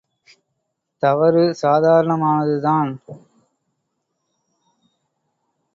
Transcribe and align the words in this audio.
தவறு 1.03 1.43
சாதாரணமானது 1.53 2.57
தான். 2.61 2.91